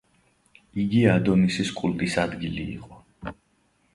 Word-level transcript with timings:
იგი 0.83 1.01
ადონისის 1.15 1.71
კულტის 1.81 2.17
ადგილი 2.23 2.65
იყო. 2.79 3.33